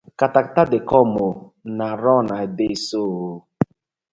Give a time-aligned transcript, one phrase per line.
[0.19, 1.37] Katakata dey com ooo,
[1.77, 3.37] na run I dey so ooo.